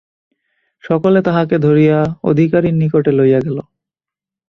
সকলে 0.83 1.19
তাহাকে 1.27 1.55
ধরিয়া 1.59 1.97
অধিকারীর 2.23 2.75
নিকটে 2.81 3.11
লইয়া 3.11 3.39
গেল। 3.45 3.57